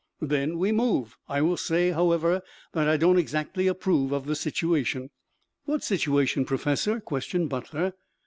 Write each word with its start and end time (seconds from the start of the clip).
"Then 0.23 0.57
we 0.57 0.71
move. 0.71 1.15
I 1.29 1.43
will 1.43 1.57
say, 1.57 1.91
however, 1.91 2.41
that 2.73 2.87
I 2.87 2.97
don't 2.97 3.19
exactly 3.19 3.67
approve 3.67 4.11
of 4.11 4.25
the 4.25 4.33
situation." 4.35 5.11
"What 5.65 5.83
situation, 5.83 6.43
Professor?" 6.43 6.99
questioned 6.99 7.49
Butler. 7.49 7.93